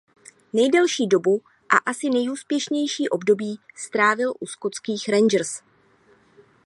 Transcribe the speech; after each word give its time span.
Nejdelší 0.53 1.07
dobu 1.07 1.41
a 1.69 1.77
asi 1.77 2.09
nejúspěšnější 2.09 3.09
období 3.09 3.59
strávil 3.75 4.33
u 4.39 4.45
skotských 4.47 5.09
Rangers. 5.09 5.61